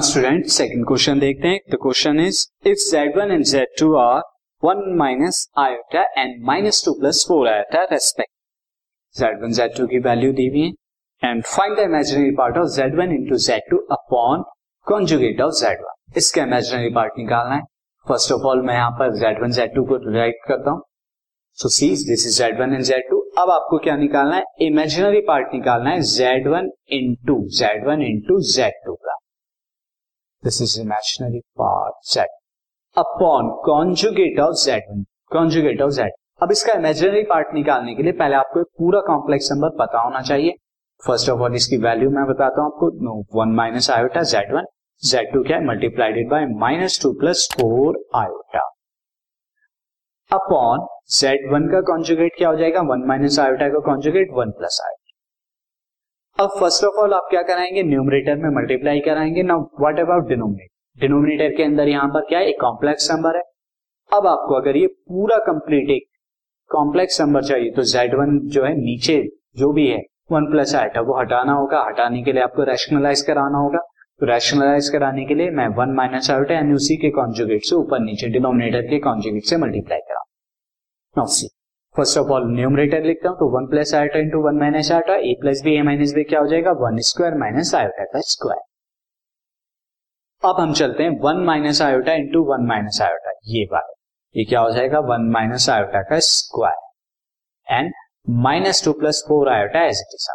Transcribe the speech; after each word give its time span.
Student 0.00 0.46
second 0.46 0.84
question 0.86 1.18
देखते 1.18 1.48
हैं। 1.48 1.58
The 1.70 1.78
question 1.82 2.20
is 2.20 2.38
if 2.68 2.78
z1 2.80 3.30
and 3.30 3.44
z2 3.44 3.88
are 3.98 4.20
1 4.62 4.82
minus 4.98 5.46
iota 5.58 6.02
and 6.18 6.44
minus 6.46 6.82
two 6.84 6.92
plus 6.92 7.24
four 7.28 7.48
iota 7.48 7.82
respect 7.92 8.32
z1 9.16 9.54
z2 9.58 9.86
की 9.90 9.98
value 9.98 10.32
दी 10.32 10.46
हुई 10.48 10.60
है। 10.60 11.30
And 11.30 11.42
find 11.44 11.76
the 11.76 11.80
imaginary 11.80 12.30
part 12.36 12.58
of 12.58 12.68
z1 12.68 13.12
into 13.12 13.38
z2 13.46 13.80
upon 13.92 14.44
conjugate 14.86 15.40
of 15.40 15.54
z1 15.54 16.16
इसका 16.16 16.42
imaginary 16.42 16.90
part 16.94 17.18
निकालना 17.18 17.54
है। 17.54 17.62
First 18.06 18.32
of 18.32 18.42
all 18.42 18.62
मैं 18.66 18.74
यहाँ 18.74 18.90
पर 19.00 19.16
z1 19.20 19.56
z2 19.58 19.86
को 19.88 19.96
राइट 20.10 20.38
करता 20.48 20.70
हूँ। 20.70 20.82
So 21.58 21.68
sees 21.68 22.06
this 22.08 22.26
is 22.26 22.42
z1 22.42 22.74
and 22.74 22.84
z2 22.84 23.20
अब 23.38 23.50
आपको 23.50 23.78
क्या 23.78 23.96
निकालना 23.96 24.36
है? 24.36 24.44
इमेजिनरी 24.60 25.20
पार्ट 25.20 25.54
निकालना 25.54 25.90
है 25.90 26.00
z1 26.12 26.70
into 27.00 27.36
z1 27.60 28.02
into 28.02 28.40
z2 28.54 28.96
का। 28.96 29.18
This 30.44 30.60
is 30.62 30.80
imaginary 30.80 31.40
part 31.58 31.94
z. 32.12 32.24
Upon 32.96 33.48
conjugate 33.66 34.40
of 34.40 34.54
z1 34.62 35.04
conjugate 35.32 35.82
of 35.82 35.90
z. 35.90 36.08
अब 36.42 36.52
इसका 36.52 36.72
इमेजिनरी 36.72 37.22
पार्ट 37.24 37.54
निकालने 37.54 37.94
के 37.94 38.02
लिए 38.02 38.12
पहले 38.12 38.34
आपको 38.36 38.60
एक 38.60 38.66
पूरा 38.78 39.00
कॉम्प्लेक्स 39.06 39.50
नंबर 39.52 39.76
पता 39.78 40.00
होना 40.00 40.20
चाहिए। 40.22 40.54
फ़र्स्ट 41.02 41.30
ऑफ़ 41.30 41.40
ऑल 41.40 41.54
इसकी 41.54 41.76
वैल्यू 41.84 42.10
मैं 42.10 42.24
बताता 42.26 42.62
हूँ 42.62 42.72
आपको। 42.72 42.88
No 43.04 43.14
one 43.34 43.54
minus 43.56 43.90
iota 43.90 44.22
z 44.32 44.54
one 44.54 44.64
z 45.02 45.32
two 45.32 45.42
क्या 45.42 45.56
है? 45.56 45.64
Multiplied 45.66 46.30
by 46.30 46.46
minus 46.60 46.98
two 47.02 47.12
plus 47.20 47.48
four 47.52 48.02
iota 48.16 48.68
upon 50.30 50.86
z 51.12 51.52
one 51.52 51.68
का 51.68 51.80
कॉन्जुगेट 51.92 52.32
क्या 52.38 52.48
हो 52.48 52.56
जाएगा? 52.56 52.80
वन 52.82 53.06
माइनस 53.08 53.38
आयोटा 53.38 53.68
का 53.68 53.80
कॉन्जुगेट 53.86 54.28
वन 54.34 54.50
प्लस 54.58 54.80
आयोटा 54.84 55.01
अब 56.38 56.50
फ़र्स्ट 56.60 56.84
ऑफ़ 56.84 56.94
ऑल 56.94 57.12
आप 57.14 57.26
क्या 57.30 57.42
कराएँगे? 57.42 57.82
न्यूमरेटर 57.82 58.36
में 58.36 58.48
मल्टीप्लाई 58.50 59.00
कराएँगे। 59.00 59.42
ना 59.42 59.56
व्हाट 59.80 59.98
अबाउट 60.00 60.28
डिनोमिनेटर 60.28 61.00
डिनोमिनेटर 61.00 61.54
के 61.56 61.62
अंदर 61.62 61.88
यहाँ 61.88 62.08
पर 62.08 62.20
क्या 62.20 62.38
है? 62.38 62.48
एक 62.48 62.60
कॉम्प्लेक्स 62.60 63.10
नंबर 63.10 63.36
है। 63.36 63.42
अब 64.12 64.26
आपको 64.26 64.54
अगर 64.54 64.76
ये 64.76 64.86
पूरा 64.86 65.36
कंप्लीट 65.46 65.90
एक 65.90 66.06
कॉम्प्लेक्स 66.70 67.20
नंबर 67.20 67.44
चाहिए 67.44 67.70
तो 67.70 67.82
जेड 67.82 68.14
वन 68.14 68.38
जो 68.44 68.64
है, 68.64 68.74
नीचे 68.74 69.22
जो 69.56 69.72
भी 69.72 69.86
है 69.86 70.02
वन 70.32 70.50
प्लस 70.50 70.74
आयोटा 70.74 71.00
वो 71.00 71.18
हटाना 71.20 71.52
होगा। 71.52 71.84
हटाने 71.88 72.22
के 72.22 72.32
लिए 72.32 72.42
आपको 72.42 72.62
रैशनलाइज 72.62 73.22
कराना 73.22 73.58
होगा। 73.58 73.78
तो 74.20 74.26
रैशनलाइज 74.26 74.88
कराने 74.88 75.24
के 75.24 75.34
लिए 75.34 75.50
मैं 75.50 75.68
वन 75.76 75.94
माइनस 75.94 76.30
आयोटा 76.30 76.54
यानी 76.54 76.74
उसी 76.74 76.96
के 76.96 77.10
कॉन्जुगेट 77.10 77.64
से 77.64 77.76
ऊपर 77.76 78.00
नीचे 78.00 78.28
डिनोमिनेटर 78.28 78.82
के 78.82 78.98
कॉन्जुगेट 78.98 79.44
से 79.44 79.56
मल्टीप्लाई 79.56 80.00
करा। 80.00 80.22
Now 81.16 81.26
see 81.26 81.48
first 81.96 82.18
of 82.18 82.28
all 82.32 82.44
numerator 82.50 83.02
लिखता 83.04 83.28
हूँ 83.28 83.36
तो 83.38 83.46
one 83.54 83.66
plus 83.70 83.94
iota 83.94 84.18
into 84.18 84.38
one 84.42 84.58
minus 84.58 84.90
iota 84.92 85.14
a 85.14 85.34
plus 85.40 85.60
b 85.64 85.74
a 85.78 85.82
minus 85.82 86.12
b 86.14 86.22
क्या 86.24 86.40
हो 86.40 86.46
जाएगा? 86.48 86.70
वन 86.82 86.98
स्क्वायर 87.08 87.34
माइनस 87.38 87.74
आयोटा 87.74 88.04
का 88.12 88.20
स्क्वायर 88.26 88.62
अब 90.42 90.60
हम 90.60 90.72
चलते 90.74 91.02
हैं 91.02 91.10
one 91.22 91.42
minus 91.46 91.80
iota 91.82 92.12
into 92.12 92.42
one 92.44 92.66
minus 92.68 93.00
iota, 93.02 93.32
ये 93.46 93.64
बात 93.72 93.92
ये 94.34 94.44
क्या 94.44 94.60
हो 94.60 94.70
जाएगा? 94.70 94.98
वन 95.10 95.28
माइनस 95.32 95.68
आयोटा 95.70 96.02
का 96.10 96.18
square 96.28 97.76
and 97.76 97.92
minus 98.44 98.84
two 98.84 98.92
plus 99.00 99.22
four 99.28 99.48
iota 99.48 99.84
as 99.86 100.00
it 100.00 100.14
is 100.14 100.28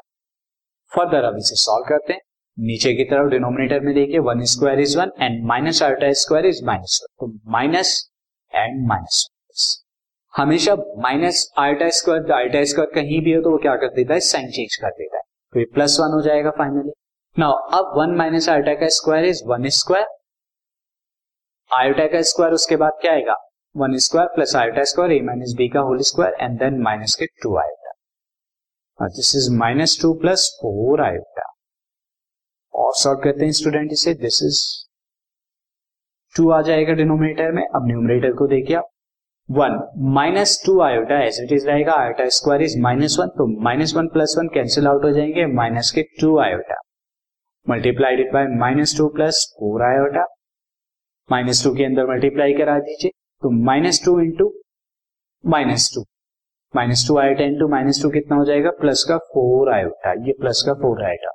further 0.91 1.23
अब 1.23 1.37
इसे 1.37 1.55
सॉल्व 1.55 1.89
करते 1.89 2.13
हैं। 2.13 2.21
नीचे 2.57 2.93
की 2.93 3.03
तरफ़ 3.05 3.29
डिनोमिनेटर 3.31 3.79
में 3.79 3.93
देखिए, 3.95 4.19
one 4.19 4.43
square 4.53 4.79
is 4.79 4.97
one 4.99 5.11
and 5.21 5.43
minus 5.47 5.81
iota 5.83 6.11
square 6.21 6.45
is 6.45 6.63
minus 6.65 6.99
one 7.03 7.27
तो 7.27 7.51
माइनस 7.51 7.97
एंड 8.53 8.87
माइनस 8.87 9.27
हमेशा 10.37 10.73
minus 11.03 11.39
iota 11.59 11.89
square 11.89 12.31
iota 12.31 12.63
square 12.71 12.89
कहीं 12.95 13.19
भी 13.25 13.33
हो 13.33 13.41
तो 13.43 13.51
वो 13.51 13.57
क्या 13.57 13.75
कर 13.75 13.87
देता 13.93 14.13
है? 14.13 14.19
साइन 14.21 14.49
चेंज 14.51 14.75
कर 14.81 14.89
देता 14.89 15.17
है। 15.17 15.23
तो 15.53 15.59
ये 15.59 15.65
प्लस 15.73 15.97
वन 15.99 16.13
हो 16.13 16.21
जाएगा 16.23 16.49
फाइनली 16.57 16.91
नाउ 17.35 17.53
अब 17.77 17.93
वन 17.97 18.15
माइनस 18.17 18.49
आयोटा 18.49 18.73
का 18.79 18.87
square 18.95 19.25
is 19.25 19.41
one 19.47 19.67
square 19.77 20.05
iota 21.71 22.05
का 22.07 22.21
स्क्वायर 22.23 22.53
उसके 22.53 22.75
बाद 22.75 22.97
क्या 23.01 23.11
आएगा? 23.11 23.35
One 23.75 23.97
square 24.05 24.27
plus 24.35 24.55
iota 24.55 24.83
square 24.91 25.11
a 25.11 25.19
minus 25.21 25.53
b 25.57 25.67
का 25.69 25.79
whole 25.87 26.01
square 26.09 26.35
and 26.41 26.59
then 26.59 26.81
minus 26.81 27.15
के 27.19 27.25
two 27.43 27.55
iota 27.57 29.07
this 29.15 29.35
is 29.35 29.49
minus 29.55 29.97
two 30.01 30.13
plus 30.21 30.47
four 30.61 31.01
iota 31.05 31.47
और 32.73 32.93
solve 32.95 33.19
करते 33.23 33.45
हैं 33.45 33.51
स्टूडेंट 33.53 33.91
इसे। 33.91 34.13
दिस 34.21 34.41
इज़ 34.43 34.61
टू 36.35 36.49
आ 36.51 36.61
जाएगा 36.61 36.93
डिनोमिनेटर 36.93 37.51
में। 37.51 37.63
अब 37.65 37.87
न्यूमरेटर 37.87 38.33
को 38.33 38.47
देखिए 38.47 38.77
आप। 38.77 38.89
One 39.49 39.77
minus 40.15 40.61
two 40.65 40.79
iota 40.81 41.19
as 41.23 41.39
it 41.41 41.51
is 41.53 41.67
रहेगा 41.67 41.93
iota 41.95 42.27
square 42.37 42.61
is 42.61 42.77
minus 42.81 43.15
one 43.19 43.27
तो 43.37 43.45
minus 43.63 43.93
one 43.95 44.07
plus 44.13 44.35
one 44.37 44.47
cancel 44.53 44.87
out 44.87 45.05
हो 45.05 45.11
जाएँगे 45.11 45.45
माइनस 45.53 45.91
के 45.95 46.01
two 46.21 46.37
iota 46.39 46.75
multiplied 47.67 48.33
by 48.33 48.47
minus 48.57 48.97
two 48.97 49.07
plus 49.15 49.45
four 49.59 49.83
iota 49.83 50.25
minus 51.29 51.63
two 51.63 51.73
के 51.75 51.85
अंदर 51.85 52.07
मल्टीप्लाई 52.07 52.53
करा 52.53 52.77
दीजिए 52.79 53.11
तो 53.41 53.49
minus 53.63 54.03
two 54.05 54.19
into 54.19 54.51
minus 55.43 55.89
two 55.95 56.03
minus 56.75 57.07
two 57.07 57.17
iota 57.17 57.43
into 57.43 57.67
minus 57.67 58.01
two 58.03 58.09
कितना 58.09 58.35
हो 58.35 58.45
जाएगा? 58.45 58.69
प्लस 58.79 59.03
का 59.09 59.17
फोर 59.33 59.73
आयोटा 59.73 60.13
ये 60.27 60.33
प्लस 60.39 60.63
का 60.67 60.73
फोर 60.81 61.03
आयोटा 61.05 61.31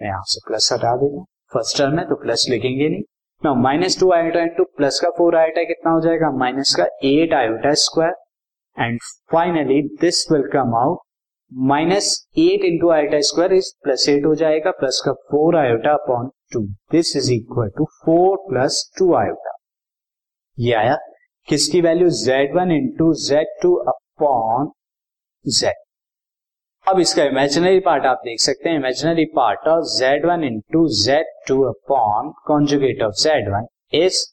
मैं 0.00 0.08
यहाँ 0.08 0.22
से 0.26 0.40
प्लस 0.46 0.72
हटा 0.72 0.96
देगा 0.96 1.22
फ़र्स्ट 1.54 1.78
टर्म 1.78 1.98
है 1.98 2.04
तो 2.08 2.14
प्लस 2.22 2.46
लिखेंगे 2.50 2.88
नहीं. 2.88 3.02
Now 3.44 3.54
minus 3.54 3.98
two 4.00 4.10
iota 4.12 4.40
into 4.42 4.64
plus 4.76 4.98
का 5.02 5.08
फोर 5.18 5.36
आयोटा 5.36 5.62
कितना 5.64 5.90
हो 5.90 6.00
जाएगा? 6.00 6.30
माइनस 6.38 6.74
का 6.76 6.84
eight 7.04 7.32
iota 7.34 7.72
square 7.82 8.82
and 8.84 8.98
finally 9.32 9.80
this 10.00 10.26
will 10.32 10.42
come 10.52 10.74
out 10.78 10.98
minus 11.52 12.10
eight 12.38 12.64
into 12.64 12.90
iota 12.92 13.20
square 13.28 13.52
is 13.52 13.70
plus 13.84 14.08
eight 14.08 14.26
हो 14.26 14.34
जाएगा 14.42 14.70
प्लस 14.80 15.00
का 15.06 15.12
four 15.30 15.56
iota 15.58 15.92
upon 15.92 16.28
two 16.52 16.60
this 16.92 17.16
is 17.16 17.32
equal 17.32 17.70
to 17.78 17.84
four 18.04 18.36
plus 18.50 18.82
two 18.98 19.12
iota 19.22 19.56
ये 20.58 20.74
आया? 20.74 20.96
किसकी 21.48 21.80
value 21.80 22.08
z 22.18 22.56
one 22.56 22.72
into 22.72 23.12
z 23.26 23.60
two 23.62 23.74
upon 23.94 24.70
z 25.44 25.84
अब 26.90 26.98
इसका 27.00 27.24
imaginary 27.24 27.80
part 27.80 28.06
आप 28.06 28.20
देख 28.24 28.40
सकते 28.40 28.68
हैं। 28.68 28.76
Imaginary 28.76 29.24
part 29.34 29.66
of 29.68 29.84
z 29.88 30.24
one 30.26 30.44
into 30.44 30.86
z 31.00 31.26
two 31.48 31.62
upon 31.64 32.32
conjugate 32.46 33.02
of 33.02 33.12
z 33.22 33.48
one 33.48 33.66
is 33.96 34.24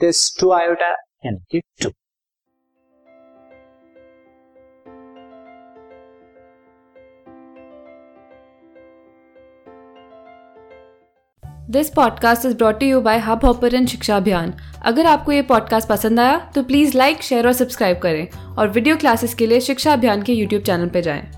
this 0.00 0.20
two 0.40 0.50
iota 0.52 0.90
यानी 1.26 1.38
कि 1.50 1.60
two 1.82 1.90
this 11.70 11.88
podcast 11.90 12.46
is 12.46 12.56
brought 12.56 12.82
you 12.82 13.00
by 13.00 13.18
Hubhopper 13.44 13.84
Shiksha 13.86 14.16
Abhiyan 14.16 14.54
अगर 14.86 15.06
आपको 15.06 15.32
ये 15.32 15.42
पॉडकास्ट 15.44 15.88
पसंद 15.88 16.20
आया 16.20 16.38
तो 16.54 16.62
प्लीज़ 16.62 16.96
लाइक 16.98 17.22
शेयर 17.22 17.46
और 17.46 17.52
subscribe 17.52 17.98
करें। 17.98 18.54
और 18.56 18.68
वीडियो 18.68 18.96
क्लासेस 18.96 19.34
के 19.34 19.46
लिए 19.46 19.60
शिक्षा 19.60 19.92
अभियान 19.92 20.22
के 20.22 20.32
यूट्यूब 20.32 20.62
चैनल 20.62 20.88
पर 20.88 21.00
जाएँ। 21.00 21.37